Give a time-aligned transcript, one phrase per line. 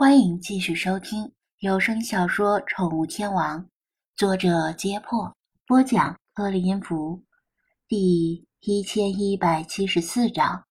[0.00, 1.28] 欢迎继续收听
[1.58, 3.60] 有声小说《宠物天王》，
[4.14, 5.34] 作者：揭破，
[5.66, 7.20] 播讲：克里音符，
[7.88, 10.62] 第一千一百七十四章。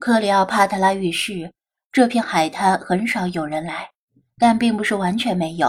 [0.00, 1.52] 克里奥帕特拉浴室
[1.92, 3.88] 这片海滩很少有人来，
[4.36, 5.68] 但并不是完全没有。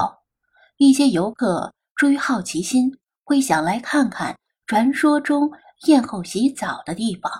[0.77, 4.35] 一些游客出于好奇心，会想来看看
[4.65, 5.51] 传说中
[5.85, 7.31] 艳后洗澡的地方。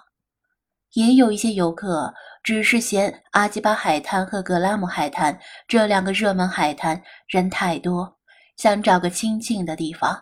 [0.94, 2.14] 也有一些游客
[2.50, 8.18] 只是嫌阿基巴海滩和格拉姆海滩这两个热门海滩人太多，
[8.58, 10.20] 想找个清静的地方。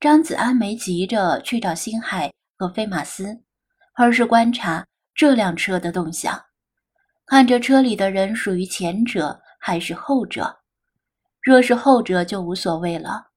[0.00, 3.40] 张子安没急着去找星海和菲马斯，
[3.94, 6.38] 而是观察这辆车的动向，
[7.24, 10.54] 看着车里的人属于前者还是后者。
[11.40, 13.28] 若是后者就无所谓了，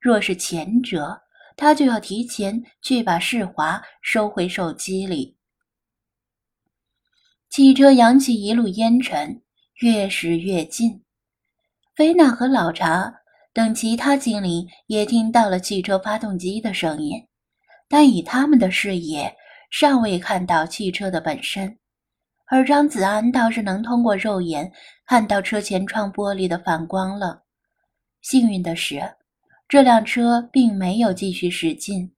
[0.00, 1.22] 若是前者，
[1.56, 5.38] 他就要提前去把世华收回手机里。
[7.52, 9.42] 汽车扬起一路烟尘，
[9.82, 11.02] 越驶越近。
[11.94, 13.12] 菲娜和老查
[13.52, 17.22] 等其他精灵也听到了汽车发动机的声音，
[17.90, 19.30] 但以他们的视野，
[19.70, 21.76] 尚未看到汽车的本身。
[22.46, 24.72] 而张子安倒是能通过肉眼
[25.04, 27.42] 看到车前窗玻璃的反光了。
[28.22, 29.02] 幸运的是，
[29.68, 32.10] 这辆车并没有继续驶进，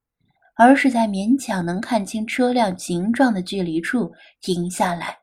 [0.55, 5.19] 而是在勉强能看清车辆形状的距离处停下来。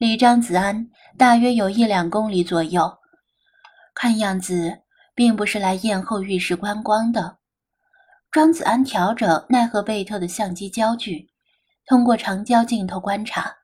[0.00, 2.90] 离张子安大约有一两公里左右，
[3.94, 4.80] 看样子
[5.14, 7.36] 并不是来艳后浴室观光的。
[8.32, 11.28] 张子安调整奈何贝特的相机焦距，
[11.84, 13.54] 通过长焦镜头观察，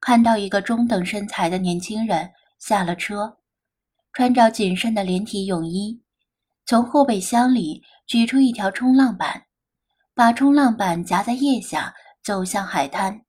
[0.00, 3.36] 看到一个中等身材的年轻人下了车，
[4.14, 6.02] 穿着紧身的连体泳衣，
[6.64, 9.42] 从后备箱里取出一条冲浪板，
[10.14, 13.20] 把冲浪板夹在腋下，走向海滩。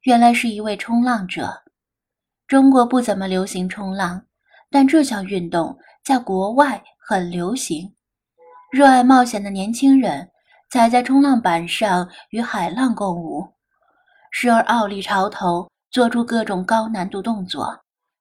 [0.00, 1.62] 原来是一位冲浪者。
[2.46, 4.24] 中国不怎么流行冲浪，
[4.70, 7.92] 但这项运动在国外很流行。
[8.70, 10.28] 热爱冒险的年轻人
[10.70, 13.44] 踩在冲浪板上与海浪共舞，
[14.30, 17.64] 时而傲立潮头，做出各种高难度动作；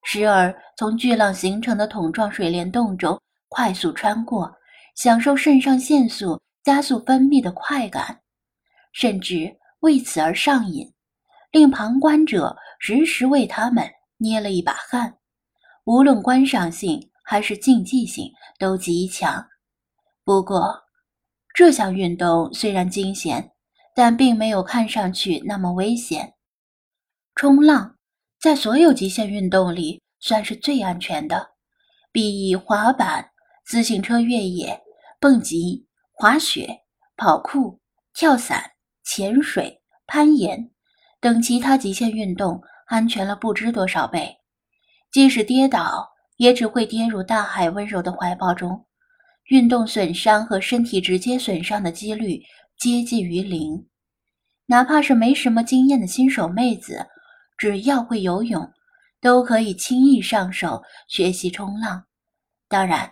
[0.03, 4.52] 时而从巨浪形成的桶状水帘洞中快速穿过，
[4.96, 8.22] 享受肾上腺素加速分泌的快感，
[8.91, 10.91] 甚至为此而上瘾，
[11.52, 13.88] 令旁观者时时为他们。
[14.18, 15.18] 捏了一把汗，
[15.84, 19.48] 无论观赏性还是竞技性都极强。
[20.24, 20.84] 不过，
[21.53, 23.52] 这项运动虽然惊险，
[23.94, 26.34] 但并没有看上去那么危险。
[27.36, 27.98] 冲浪
[28.40, 31.52] 在所有极限运动里算是最安全的，
[32.12, 33.32] 比滑板、
[33.66, 34.82] 自行车越野、
[35.20, 36.82] 蹦极、滑雪、
[37.18, 37.80] 跑酷、
[38.14, 38.72] 跳伞、
[39.03, 40.72] 潜水、攀岩
[41.20, 42.62] 等其他极限运动。
[42.85, 44.38] 安全了不知多少倍，
[45.12, 46.07] 即使跌倒，
[46.38, 48.85] 也只会跌入大海温柔的怀抱中，
[49.46, 52.41] 运动损伤和身体直接损伤的几率
[52.78, 53.88] 接近于零。
[54.68, 57.07] 哪怕是没什么经验的新手妹子，
[57.57, 58.72] 只要会游泳，
[59.19, 62.06] 都可以轻易上手学习冲浪。
[62.67, 63.12] 当然，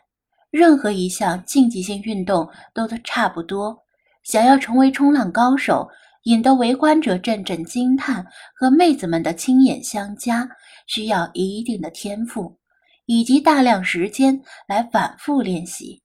[0.51, 3.78] 任何一项竞技性运动都都差不多。
[4.23, 5.90] 想要成为冲浪高手。
[6.23, 8.25] 引得围观者阵阵惊叹，
[8.56, 10.47] 和妹子们的亲眼相加，
[10.88, 12.57] 需要一定的天赋，
[13.06, 16.01] 以及大量时间来反复练习。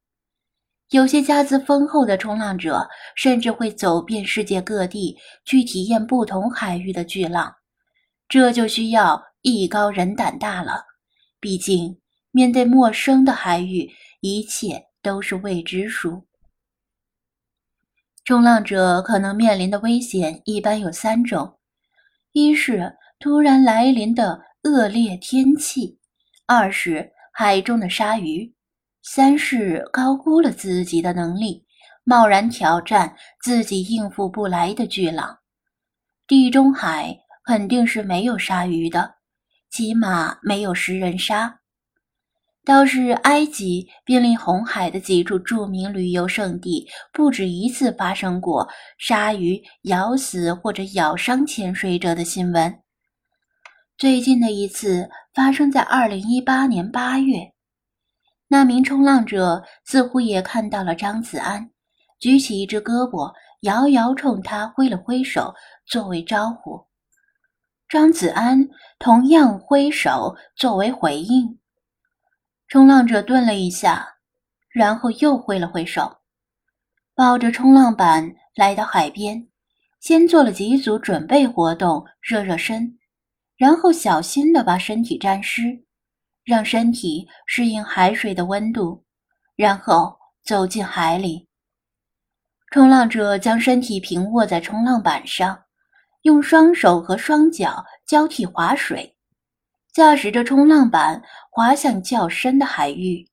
[0.91, 7.55] 有些家资丰厚的冲浪者，甚至会走遍世界各地去体验不同海域的巨浪，
[8.29, 10.83] 这就需要艺高人胆大了。
[11.41, 12.01] 毕竟，
[12.33, 13.89] 面对陌生的海域，
[14.21, 16.28] 一切都是未知数。
[18.29, 21.57] 冲浪者可能面临的危险一般有三种：
[22.33, 25.97] 一是突然来临的恶劣天气；
[26.47, 28.53] 二是海中的鲨鱼；
[29.03, 31.65] 三是高估了自己的能力，
[32.05, 35.39] 贸然挑战自己应付不来的巨浪。
[36.27, 39.15] 地中海肯定是没有鲨鱼的，
[39.71, 41.61] 起码没有食人鲨。
[42.69, 48.69] 倒是埃及濒临红海的几处著名旅游胜地，不止一次发生过
[48.99, 52.81] 鲨鱼咬死或者咬伤潜水者的新闻。
[53.97, 57.55] 最近的一次发生在二零一八年八月，
[58.49, 61.71] 那名冲浪者似乎也看到了张子安，
[62.21, 63.33] 举起一只胳膊，
[63.63, 65.55] 遥遥冲他挥了挥手
[65.87, 66.87] 作为招呼。
[67.89, 68.69] 张子安
[68.99, 71.58] 同样挥手作为回应。
[72.69, 74.07] 冲浪者顿了一下，
[74.69, 76.19] 然后又挥了挥手，
[77.15, 79.49] 抱着冲浪板来到海边，
[80.01, 82.99] 先做了几组准备活动，热热身，
[83.57, 85.83] 然后小心的把身体沾湿，
[86.45, 89.03] 让身体适应海水的温度，
[89.57, 91.49] 然后走进海里。
[92.71, 95.59] 冲浪者将身体平卧在冲浪板上，
[96.21, 99.17] 用双手和双脚交替划水，
[99.91, 101.23] 驾驶着冲浪板
[101.59, 103.29] 滑向较深的海域，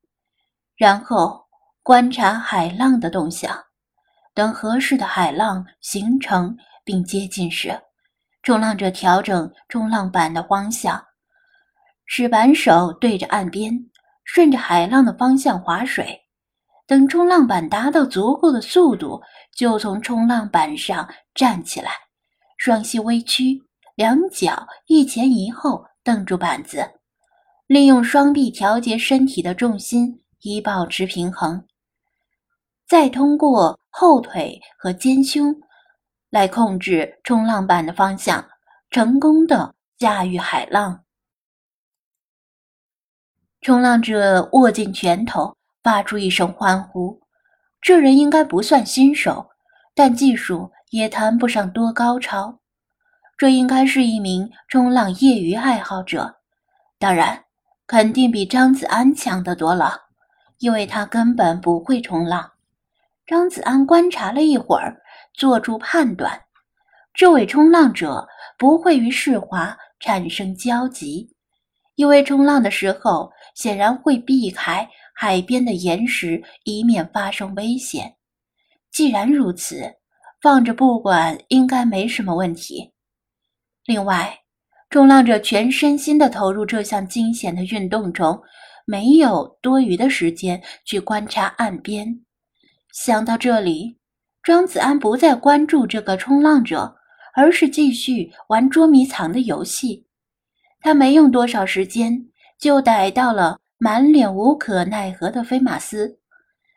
[0.76, 1.46] 然后
[1.84, 3.56] 观察海浪的动向。
[4.34, 7.80] 等合适的海浪形成并接近时，
[8.42, 11.00] 冲浪者调整冲浪板的方向，
[12.08, 13.72] 使板手对着岸边，
[14.24, 16.20] 顺着海浪的方向划水。
[16.88, 19.22] 等冲浪板达到足够的速度，
[19.56, 21.92] 就从冲浪板上站起来，
[22.58, 23.62] 双膝微屈，
[23.94, 26.90] 两脚一前一后蹬住板子，
[27.68, 31.66] 利用双臂调节身体的重心，以保持平衡。
[32.88, 35.56] 再通过后腿和肩胸
[36.30, 38.48] 来控制冲浪板的方向，
[38.92, 41.04] 成功的驾驭海浪。
[43.62, 47.20] 冲浪者握紧拳头，发出一声欢呼。
[47.82, 49.50] 这人应该不算新手，
[49.96, 52.60] 但技术也谈不上多高超。
[53.36, 56.36] 这应该是一名冲浪业余爱好者，
[57.00, 57.45] 当然，
[57.88, 60.02] 肯定比张子安强得多了，
[60.60, 62.52] 因为他根本不会冲浪。
[63.26, 65.02] 张子安观察了一会儿，
[65.34, 66.42] 做出判断：
[67.14, 68.28] 这位冲浪者
[68.58, 71.30] 不会与世华产生交集，
[71.96, 78.16] 因为冲浪的时候显然会避开海边的岩石，以免发生危险。
[78.92, 79.94] 既然如此，
[80.42, 82.94] 放着不管应该没什么问题。
[83.86, 84.40] 另外，
[84.96, 88.42] 冲浪者全身心地投入这项惊险的运动中，
[88.86, 92.22] 没有多余的时间去观察岸边。
[92.94, 93.98] 想到这里，
[94.42, 96.96] 庄子安不再关注这个冲浪者，
[97.36, 100.08] 而是继续玩捉迷藏的游戏。
[100.80, 102.28] 他没用多少时间，
[102.58, 106.20] 就逮到了满脸无可奈何的菲马斯。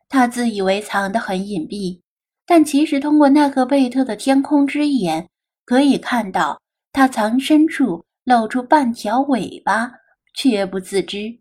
[0.08, 2.00] 他自以为藏得很隐蔽，
[2.44, 5.28] 但其实通过奈克贝特的天空之眼，
[5.64, 6.60] 可以看到
[6.92, 9.90] 他藏身处露出半条尾巴，
[10.34, 11.40] 却不自知。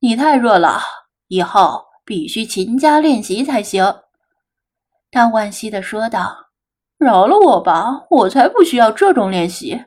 [0.00, 0.80] 你太弱了，
[1.28, 1.86] 以后。
[2.04, 3.84] 必须勤加练习才行，
[5.12, 6.36] 他惋惜地说道
[6.98, 9.84] ：“饶了我吧，我才不需要这种练习。”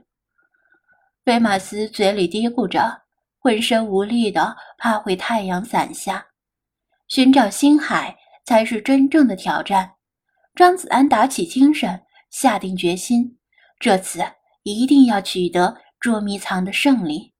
[1.26, 3.02] 菲马斯嘴里嘀咕着，
[3.38, 6.26] 浑身无力地趴回太阳伞下。
[7.10, 9.96] 寻找星海才是真正的挑战。
[10.56, 12.02] 张子安打起精神，
[12.32, 13.38] 下定决心，
[13.78, 14.24] 这次
[14.66, 17.34] 一定要取得捉迷藏的胜利。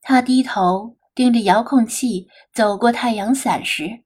[0.00, 0.94] 他低头。
[1.14, 4.04] 盯着遥控器走过太阳伞时，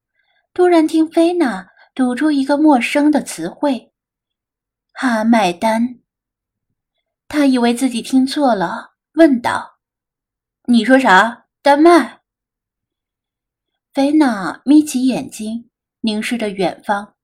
[0.54, 3.92] 突然听菲娜吐出一个陌生的词汇
[4.96, 5.98] ：“哈麦丹。”
[7.28, 9.78] 他以为自己听错了，问道
[10.64, 11.48] ：“你说啥？
[11.60, 12.22] 丹麦？”
[13.92, 15.68] 菲娜眯起眼睛，
[16.00, 17.14] 凝视着远方，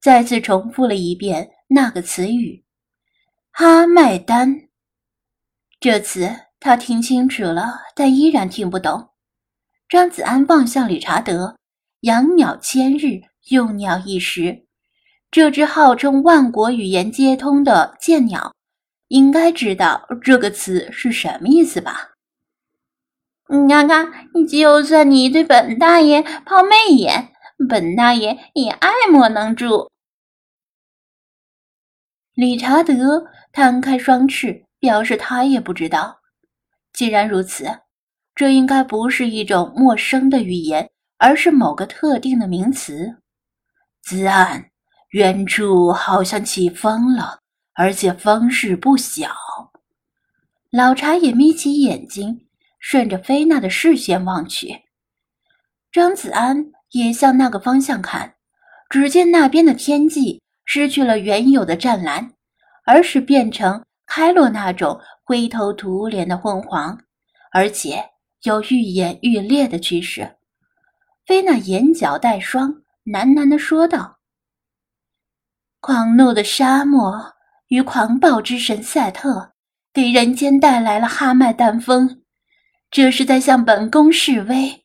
[0.00, 2.63] 再次重复了一遍那个词语
[3.56, 4.62] ：“哈麦丹。”
[5.78, 6.28] 这次
[6.58, 9.10] 他听清楚了，但依然听不懂。
[9.88, 11.56] 张子安望向理查德，
[12.00, 13.20] 养鸟千日，
[13.50, 14.66] 用鸟一时。
[15.30, 18.52] 这只号称万国语言皆通的剑鸟，
[19.06, 22.10] 应该知道这个词是什么意思吧？
[23.48, 24.12] 你看看，
[24.50, 27.28] 就算你对本大爷抛媚眼，
[27.68, 29.92] 本大爷也爱莫能助。
[32.34, 36.20] 理查德摊开双翅，表示他也不知道。
[36.92, 37.66] 既然如此。
[38.36, 43.14] 这应该不是一种陌生的语言，而是某个特定的名词。
[44.02, 44.70] 子安，
[45.10, 47.38] 远处好像起风了，
[47.74, 49.30] 而且风势不小。
[50.72, 52.48] 老查也眯起眼睛，
[52.80, 54.82] 顺着菲娜的视线望去。
[55.92, 58.34] 张子安也向那个方向看，
[58.90, 62.32] 只见那边的天际失去了原有的湛蓝，
[62.84, 66.98] 而是变成开罗那种灰头土脸的昏黄，
[67.52, 68.10] 而且。
[68.44, 70.36] 有愈演愈烈的趋势，
[71.24, 74.18] 菲娜眼角带霜，喃喃地说道
[75.80, 77.32] ：“狂怒的沙漠
[77.68, 79.54] 与狂暴之神赛特
[79.94, 82.20] 给人间带来了哈麦丹风，
[82.90, 84.84] 这是在向本宫示威，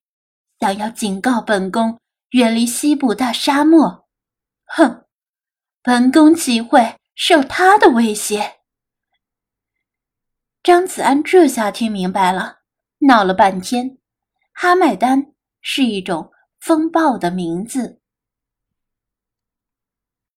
[0.62, 4.08] 想要警告本宫远离西部大沙漠。
[4.68, 5.04] 哼，
[5.82, 8.58] 本宫岂会受他的威胁？”
[10.62, 12.60] 张子安这下听明白了。
[13.02, 13.98] 闹了半天，
[14.52, 17.99] 哈麦丹是一种风暴的名字。